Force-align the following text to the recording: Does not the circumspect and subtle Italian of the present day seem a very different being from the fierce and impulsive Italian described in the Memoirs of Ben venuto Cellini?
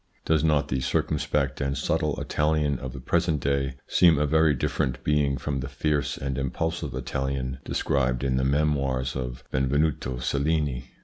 Does 0.25 0.43
not 0.43 0.69
the 0.69 0.79
circumspect 0.79 1.61
and 1.61 1.77
subtle 1.77 2.19
Italian 2.19 2.79
of 2.79 2.91
the 2.91 2.99
present 2.99 3.39
day 3.39 3.75
seem 3.87 4.17
a 4.17 4.25
very 4.25 4.55
different 4.55 5.03
being 5.03 5.37
from 5.37 5.59
the 5.59 5.69
fierce 5.69 6.17
and 6.17 6.39
impulsive 6.39 6.95
Italian 6.95 7.59
described 7.63 8.23
in 8.23 8.35
the 8.35 8.43
Memoirs 8.43 9.15
of 9.15 9.43
Ben 9.51 9.69
venuto 9.69 10.19
Cellini? 10.19 10.89